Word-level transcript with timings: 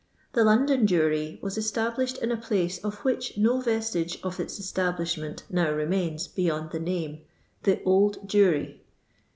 The 0.33 0.43
London 0.43 0.87
Jewerie 0.87 1.37
was 1.43 1.59
established 1.59 2.17
in 2.17 2.31
a 2.31 2.35
place 2.35 2.79
of 2.79 2.95
which 3.05 3.35
BO 3.35 3.61
Testigc 3.61 4.17
of 4.23 4.39
its 4.39 4.57
establishment 4.59 5.43
now 5.47 5.71
re 5.71 5.85
mains 5.85 6.27
beyond 6.27 6.71
the 6.71 6.79
name— 6.79 7.21
the 7.61 7.83
Old 7.83 8.27
Jewry. 8.27 8.79